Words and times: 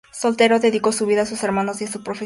Soltero, 0.09 0.57
dedicó 0.59 0.91
su 0.93 1.05
vida 1.05 1.21
a 1.21 1.25
sus 1.27 1.43
hermanos 1.43 1.79
y 1.81 1.83
a 1.85 1.91
su 1.91 2.01
profesión. 2.01 2.19